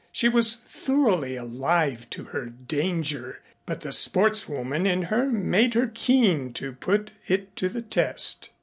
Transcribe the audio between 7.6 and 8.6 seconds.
the test.